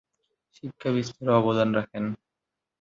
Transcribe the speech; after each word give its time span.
শিক্ষা 0.55 0.89
বিস্তারে 0.95 1.31
অবদান 1.39 1.69
রাখেন। 1.77 2.03